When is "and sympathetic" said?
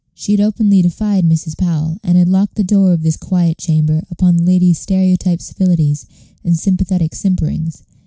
6.43-7.13